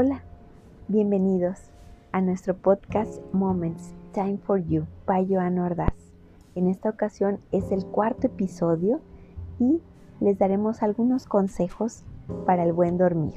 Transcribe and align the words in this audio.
Hola, 0.00 0.22
bienvenidos 0.86 1.72
a 2.12 2.20
nuestro 2.20 2.56
podcast 2.56 3.20
Moments 3.32 3.96
Time 4.12 4.38
for 4.38 4.64
You 4.64 4.86
by 5.08 5.26
Joan 5.28 5.58
Ordaz. 5.58 5.92
En 6.54 6.68
esta 6.68 6.88
ocasión 6.88 7.40
es 7.50 7.72
el 7.72 7.84
cuarto 7.84 8.28
episodio 8.28 9.00
y 9.58 9.82
les 10.20 10.38
daremos 10.38 10.84
algunos 10.84 11.26
consejos 11.26 12.04
para 12.46 12.62
el 12.62 12.72
buen 12.72 12.96
dormir. 12.96 13.34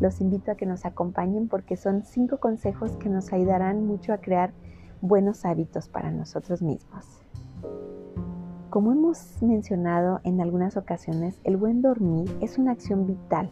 Los 0.00 0.22
invito 0.22 0.52
a 0.52 0.54
que 0.54 0.64
nos 0.64 0.86
acompañen 0.86 1.48
porque 1.48 1.76
son 1.76 2.02
cinco 2.02 2.38
consejos 2.38 2.96
que 2.96 3.10
nos 3.10 3.30
ayudarán 3.34 3.86
mucho 3.86 4.14
a 4.14 4.22
crear 4.22 4.54
buenos 5.02 5.44
hábitos 5.44 5.90
para 5.90 6.10
nosotros 6.10 6.62
mismos. 6.62 7.04
Como 8.70 8.90
hemos 8.90 9.42
mencionado 9.42 10.22
en 10.24 10.40
algunas 10.40 10.78
ocasiones, 10.78 11.38
el 11.44 11.58
buen 11.58 11.82
dormir 11.82 12.34
es 12.40 12.56
una 12.56 12.72
acción 12.72 13.06
vital, 13.06 13.50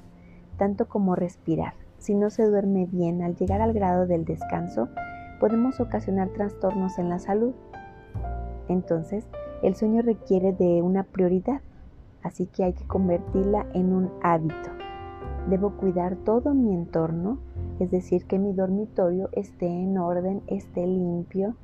tanto 0.57 0.89
como 0.89 1.15
respirar. 1.15 1.75
Si 2.03 2.17
no 2.17 2.31
se 2.31 2.45
duerme 2.45 2.87
bien 2.87 3.23
al 3.23 3.37
llegar 3.37 3.61
al 3.61 3.73
grado 3.73 4.09
del 4.09 4.25
descanso, 4.25 4.89
podemos 5.39 5.79
ocasionar 5.79 6.31
trastornos 6.31 6.99
en 6.99 7.09
la 7.09 7.21
salud. 7.21 7.53
Entonces, 8.67 9.25
el 9.63 9.77
sueño 9.77 10.03
requiere 10.03 10.53
de 10.53 10.83
una 10.83 11.05
prioridad, 11.05 11.61
así 12.25 12.47
que 12.47 12.65
hay 12.65 12.73
que 12.73 12.85
convertirla 12.89 13.67
en 13.73 13.93
un 13.93 14.11
hábito. 14.21 14.71
Debo 15.49 15.77
cuidar 15.77 16.17
todo 16.17 16.55
mi 16.55 16.75
entorno, 16.75 17.39
es 17.79 17.93
decir, 17.93 18.27
que 18.27 18.41
mi 18.41 18.53
dormitorio 18.53 19.29
esté 19.31 19.69
en 19.69 19.97
orden, 19.97 20.43
esté 20.49 20.85
limpio. 20.85 21.55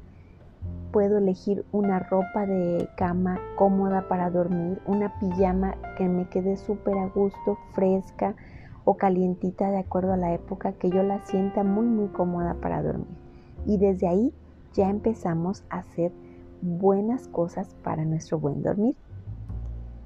Puedo 0.93 1.19
elegir 1.19 1.65
una 1.73 1.99
ropa 1.99 2.47
de 2.47 2.89
cama 2.97 3.41
cómoda 3.57 4.07
para 4.07 4.31
dormir, 4.31 4.81
una 4.87 5.19
pijama 5.19 5.75
que 5.97 6.09
me 6.09 6.29
quede 6.29 6.57
súper 6.57 6.97
a 6.97 7.09
gusto, 7.09 7.59
fresca 7.75 8.37
o 8.91 8.97
calientita 8.97 9.71
de 9.71 9.81
acuerdo 9.81 10.15
a 10.15 10.17
la 10.17 10.33
época 10.33 10.73
que 10.73 10.89
yo 10.89 11.03
la 11.03 11.23
sienta 11.27 11.63
muy 11.63 11.85
muy 11.85 12.09
cómoda 12.09 12.55
para 12.55 12.83
dormir. 12.83 13.19
Y 13.67 13.77
desde 13.77 14.09
ahí 14.09 14.33
ya 14.73 14.89
empezamos 14.89 15.63
a 15.69 15.81
hacer 15.81 16.11
buenas 16.63 17.29
cosas 17.29 17.77
para 17.85 18.07
nuestro 18.07 18.39
buen 18.39 18.63
dormir. 18.63 18.97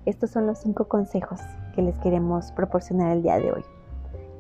Estos 0.05 0.30
son 0.30 0.48
los 0.48 0.58
cinco 0.58 0.89
consejos 0.89 1.41
que 1.77 1.83
les 1.83 1.97
queremos 2.00 2.50
proporcionar 2.50 3.12
el 3.12 3.22
día 3.22 3.39
de 3.39 3.52
hoy. 3.52 3.62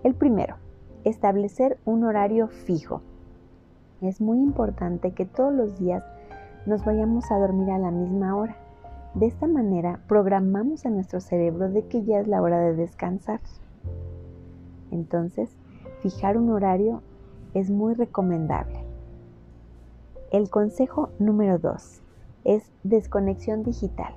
El 0.02 0.16
primero, 0.16 0.56
establecer 1.04 1.78
un 1.84 2.02
horario 2.02 2.48
fijo. 2.48 3.00
Es 4.00 4.20
muy 4.20 4.38
importante 4.38 5.12
que 5.12 5.24
todos 5.24 5.54
los 5.54 5.78
días 5.78 6.02
nos 6.66 6.84
vayamos 6.84 7.30
a 7.30 7.38
dormir 7.38 7.70
a 7.70 7.78
la 7.78 7.92
misma 7.92 8.34
hora. 8.34 8.56
De 9.14 9.26
esta 9.26 9.46
manera 9.46 10.00
programamos 10.08 10.84
a 10.84 10.90
nuestro 10.90 11.20
cerebro 11.20 11.68
de 11.68 11.86
que 11.86 12.02
ya 12.02 12.18
es 12.18 12.26
la 12.26 12.42
hora 12.42 12.58
de 12.58 12.74
descansar. 12.74 13.38
Entonces, 14.92 15.56
fijar 16.00 16.38
un 16.38 16.50
horario 16.50 17.02
es 17.54 17.70
muy 17.70 17.94
recomendable. 17.94 18.84
El 20.30 20.48
consejo 20.48 21.10
número 21.18 21.58
2 21.58 22.02
es 22.44 22.70
desconexión 22.84 23.62
digital. 23.64 24.14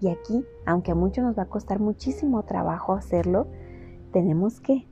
Y 0.00 0.08
aquí, 0.08 0.44
aunque 0.66 0.92
a 0.92 0.94
muchos 0.94 1.24
nos 1.24 1.38
va 1.38 1.44
a 1.44 1.48
costar 1.48 1.80
muchísimo 1.80 2.42
trabajo 2.42 2.92
hacerlo, 2.92 3.46
tenemos 4.12 4.60
que 4.60 4.86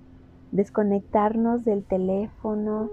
desconectarnos 0.52 1.64
del 1.64 1.84
teléfono, 1.84 2.88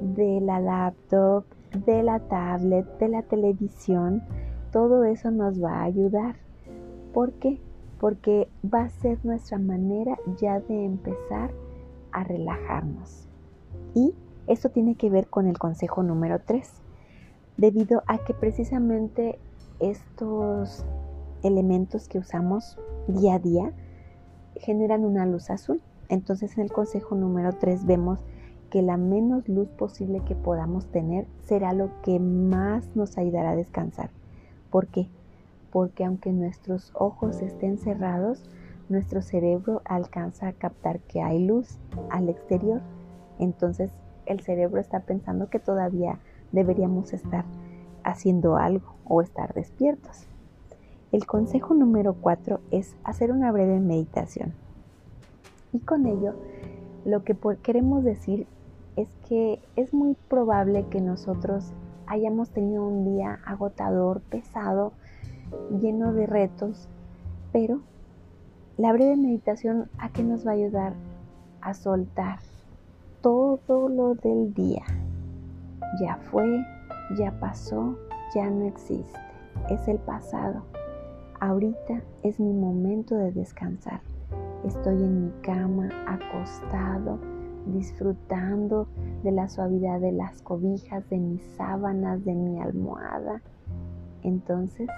de 0.00 0.40
la 0.40 0.60
laptop, 0.60 1.44
de 1.86 2.02
la 2.02 2.20
tablet, 2.20 2.86
de 2.98 3.08
la 3.08 3.22
televisión. 3.22 4.22
Todo 4.72 5.04
eso 5.04 5.30
nos 5.30 5.62
va 5.62 5.80
a 5.80 5.84
ayudar. 5.84 6.36
¿Por 7.12 7.32
qué? 7.34 7.60
Porque 8.00 8.48
va 8.62 8.82
a 8.82 8.88
ser 8.88 9.24
nuestra 9.24 9.58
manera 9.58 10.18
ya 10.38 10.60
de 10.60 10.84
empezar 10.84 11.52
a 12.14 12.24
relajarnos. 12.24 13.28
Y 13.94 14.14
esto 14.46 14.70
tiene 14.70 14.94
que 14.94 15.10
ver 15.10 15.28
con 15.28 15.46
el 15.46 15.58
consejo 15.58 16.02
número 16.02 16.40
3, 16.40 16.70
debido 17.56 18.02
a 18.06 18.18
que 18.18 18.32
precisamente 18.32 19.38
estos 19.80 20.84
elementos 21.42 22.08
que 22.08 22.18
usamos 22.18 22.78
día 23.06 23.34
a 23.34 23.38
día 23.38 23.72
generan 24.56 25.04
una 25.04 25.26
luz 25.26 25.50
azul. 25.50 25.82
Entonces 26.08 26.56
en 26.56 26.64
el 26.64 26.72
consejo 26.72 27.14
número 27.14 27.52
3 27.52 27.86
vemos 27.86 28.20
que 28.70 28.82
la 28.82 28.96
menos 28.96 29.48
luz 29.48 29.68
posible 29.68 30.20
que 30.26 30.34
podamos 30.34 30.86
tener 30.86 31.26
será 31.44 31.72
lo 31.72 31.90
que 32.02 32.18
más 32.18 32.96
nos 32.96 33.18
ayudará 33.18 33.50
a 33.50 33.56
descansar. 33.56 34.10
Porque 34.70 35.08
aunque 36.04 36.32
nuestros 36.32 36.90
ojos 36.94 37.40
estén 37.40 37.78
cerrados, 37.78 38.42
nuestro 38.88 39.22
cerebro 39.22 39.82
alcanza 39.84 40.48
a 40.48 40.52
captar 40.52 41.00
que 41.00 41.22
hay 41.22 41.44
luz 41.44 41.78
al 42.10 42.28
exterior. 42.28 42.80
Entonces 43.38 43.90
el 44.26 44.40
cerebro 44.40 44.80
está 44.80 45.00
pensando 45.00 45.48
que 45.48 45.58
todavía 45.58 46.18
deberíamos 46.52 47.12
estar 47.12 47.44
haciendo 48.04 48.56
algo 48.56 48.94
o 49.06 49.22
estar 49.22 49.54
despiertos. 49.54 50.26
El 51.12 51.26
consejo 51.26 51.74
número 51.74 52.14
4 52.14 52.60
es 52.70 52.96
hacer 53.04 53.30
una 53.30 53.52
breve 53.52 53.80
meditación. 53.80 54.52
Y 55.72 55.80
con 55.80 56.06
ello, 56.06 56.34
lo 57.04 57.24
que 57.24 57.36
queremos 57.62 58.04
decir 58.04 58.46
es 58.96 59.08
que 59.28 59.60
es 59.76 59.92
muy 59.92 60.16
probable 60.28 60.86
que 60.88 61.00
nosotros 61.00 61.72
hayamos 62.06 62.50
tenido 62.50 62.86
un 62.86 63.04
día 63.04 63.40
agotador, 63.44 64.20
pesado, 64.22 64.92
lleno 65.80 66.12
de 66.12 66.26
retos, 66.26 66.88
pero 67.52 67.80
la 68.76 68.92
breve 68.92 69.16
meditación 69.16 69.88
a 69.98 70.08
qué 70.10 70.22
nos 70.22 70.46
va 70.46 70.50
a 70.50 70.54
ayudar 70.54 70.94
a 71.60 71.74
soltar 71.74 72.38
todo 73.20 73.88
lo 73.88 74.14
del 74.14 74.52
día. 74.52 74.84
Ya 76.00 76.16
fue, 76.30 76.64
ya 77.16 77.32
pasó, 77.40 77.96
ya 78.34 78.50
no 78.50 78.66
existe, 78.66 79.18
es 79.70 79.86
el 79.86 79.98
pasado 79.98 80.64
Ahorita 81.40 82.00
es 82.22 82.40
mi 82.40 82.54
momento 82.54 83.16
de 83.16 83.30
descansar. 83.30 84.00
Estoy 84.64 84.94
en 84.94 85.26
mi 85.26 85.32
cama, 85.42 85.90
acostado, 86.06 87.18
disfrutando 87.66 88.88
de 89.22 89.30
la 89.30 89.50
suavidad 89.50 90.00
de 90.00 90.12
las 90.12 90.40
cobijas, 90.40 91.06
de 91.10 91.18
mis 91.18 91.42
sábanas, 91.58 92.24
de 92.24 92.34
mi 92.34 92.60
almohada. 92.62 93.42
Entonces 94.22 94.88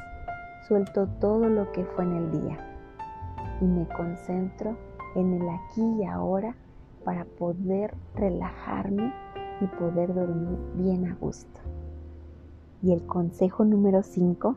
suelto 0.69 1.09
todo 1.21 1.49
lo 1.49 1.73
que 1.73 1.85
fue 1.85 2.05
en 2.05 2.13
el 2.13 2.31
día 2.31 2.76
y 3.61 3.65
me 3.65 3.87
concentro 3.89 4.77
en 5.15 5.35
el 5.35 5.49
aquí 5.49 5.83
y 6.01 6.05
ahora 6.05 6.55
para 7.05 7.25
poder 7.25 7.95
relajarme 8.15 9.13
y 9.61 9.67
poder 9.67 10.15
dormir 10.15 10.59
bien 10.75 11.07
a 11.07 11.15
gusto. 11.15 11.61
Y 12.83 12.93
el 12.93 13.07
consejo 13.07 13.65
número 13.65 14.03
5 14.03 14.57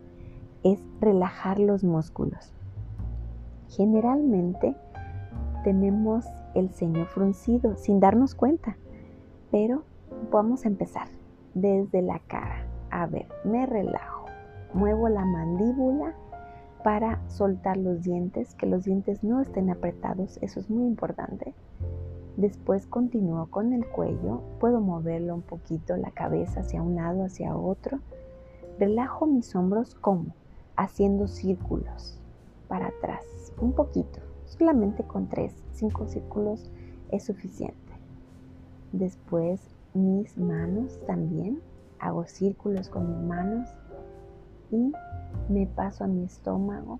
es 0.63 0.81
relajar 0.99 1.59
los 1.59 1.83
músculos. 1.83 2.51
Generalmente 3.69 4.75
tenemos 5.63 6.25
el 6.55 6.69
ceño 6.69 7.05
fruncido 7.05 7.75
sin 7.75 7.99
darnos 7.99 8.35
cuenta, 8.35 8.77
pero 9.51 9.83
vamos 10.31 10.65
a 10.65 10.67
empezar 10.67 11.07
desde 11.53 12.01
la 12.01 12.19
cara. 12.19 12.65
A 12.91 13.05
ver, 13.05 13.27
me 13.45 13.65
relajo, 13.65 14.25
muevo 14.73 15.07
la 15.07 15.25
mandíbula 15.25 16.15
para 16.83 17.19
soltar 17.29 17.77
los 17.77 18.03
dientes, 18.03 18.55
que 18.55 18.65
los 18.65 18.85
dientes 18.85 19.23
no 19.23 19.41
estén 19.41 19.69
apretados, 19.69 20.37
eso 20.41 20.59
es 20.59 20.69
muy 20.69 20.85
importante. 20.85 21.53
Después 22.37 22.87
continúo 22.87 23.47
con 23.47 23.73
el 23.73 23.85
cuello, 23.85 24.41
puedo 24.59 24.79
moverlo 24.79 25.35
un 25.35 25.41
poquito, 25.41 25.97
la 25.97 26.11
cabeza 26.11 26.61
hacia 26.61 26.81
un 26.81 26.95
lado, 26.95 27.25
hacia 27.25 27.55
otro. 27.55 27.99
Relajo 28.79 29.27
mis 29.27 29.53
hombros 29.55 29.95
como 29.95 30.33
haciendo 30.77 31.27
círculos 31.27 32.17
para 32.69 32.87
atrás, 32.87 33.25
un 33.59 33.73
poquito, 33.73 34.19
solamente 34.45 35.03
con 35.03 35.27
tres, 35.27 35.53
cinco 35.73 36.07
círculos 36.07 36.71
es 37.11 37.25
suficiente. 37.25 37.75
Después 38.93 39.59
mis 39.93 40.37
manos 40.37 40.99
también, 41.05 41.59
hago 41.99 42.25
círculos 42.25 42.89
con 42.89 43.09
mis 43.09 43.27
manos 43.27 43.67
y 44.71 44.93
me 45.49 45.65
paso 45.67 46.03
a 46.03 46.07
mi 46.07 46.23
estómago, 46.23 46.99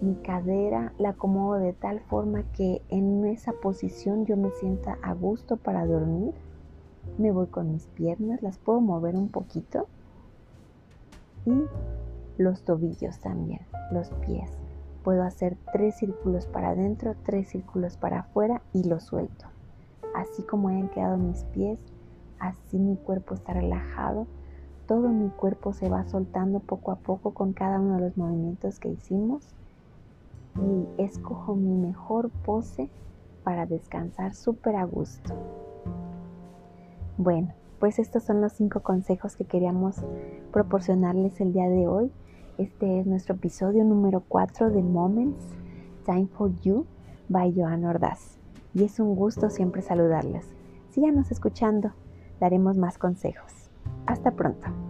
mi 0.00 0.14
cadera 0.16 0.92
la 0.98 1.10
acomodo 1.10 1.54
de 1.54 1.72
tal 1.72 2.00
forma 2.00 2.44
que 2.52 2.82
en 2.88 3.24
esa 3.26 3.52
posición 3.52 4.26
yo 4.26 4.36
me 4.36 4.50
sienta 4.52 4.96
a 5.02 5.12
gusto 5.12 5.56
para 5.56 5.86
dormir. 5.86 6.34
Me 7.18 7.32
voy 7.32 7.48
con 7.48 7.72
mis 7.72 7.86
piernas, 7.88 8.42
las 8.42 8.58
puedo 8.58 8.80
mover 8.80 9.16
un 9.16 9.28
poquito 9.28 9.88
y 11.46 11.64
los 12.36 12.62
tobillos 12.62 13.18
también, 13.18 13.60
los 13.90 14.10
pies. 14.26 14.50
Puedo 15.02 15.22
hacer 15.22 15.56
tres 15.72 15.96
círculos 15.96 16.46
para 16.46 16.70
adentro, 16.70 17.14
tres 17.24 17.48
círculos 17.48 17.96
para 17.96 18.20
afuera 18.20 18.62
y 18.72 18.84
lo 18.84 19.00
suelto. 19.00 19.46
Así 20.14 20.42
como 20.42 20.68
hayan 20.68 20.90
quedado 20.90 21.16
mis 21.16 21.44
pies, 21.44 21.78
así 22.38 22.78
mi 22.78 22.96
cuerpo 22.96 23.34
está 23.34 23.54
relajado. 23.54 24.26
Todo 24.88 25.10
mi 25.10 25.28
cuerpo 25.28 25.74
se 25.74 25.90
va 25.90 26.06
soltando 26.06 26.60
poco 26.60 26.92
a 26.92 26.96
poco 26.96 27.34
con 27.34 27.52
cada 27.52 27.78
uno 27.78 27.96
de 27.96 28.00
los 28.00 28.16
movimientos 28.16 28.80
que 28.80 28.88
hicimos. 28.88 29.46
Y 30.56 31.02
escojo 31.02 31.54
mi 31.54 31.74
mejor 31.74 32.30
pose 32.30 32.88
para 33.44 33.66
descansar 33.66 34.32
súper 34.32 34.76
a 34.76 34.84
gusto. 34.84 35.34
Bueno, 37.18 37.52
pues 37.78 37.98
estos 37.98 38.22
son 38.22 38.40
los 38.40 38.54
cinco 38.54 38.80
consejos 38.80 39.36
que 39.36 39.44
queríamos 39.44 39.96
proporcionarles 40.52 41.38
el 41.42 41.52
día 41.52 41.68
de 41.68 41.86
hoy. 41.86 42.10
Este 42.56 42.98
es 42.98 43.06
nuestro 43.06 43.34
episodio 43.34 43.84
número 43.84 44.24
4 44.26 44.70
de 44.70 44.82
Moments, 44.82 45.44
Time 46.06 46.28
for 46.28 46.50
You 46.62 46.86
by 47.28 47.52
Joan 47.54 47.84
Ordaz. 47.84 48.38
Y 48.72 48.84
es 48.84 48.98
un 49.00 49.14
gusto 49.14 49.50
siempre 49.50 49.82
saludarles. 49.82 50.46
Síganos 50.92 51.30
escuchando, 51.30 51.92
daremos 52.40 52.78
más 52.78 52.96
consejos. 52.96 53.67
Hasta 54.08 54.32
pronto. 54.32 54.87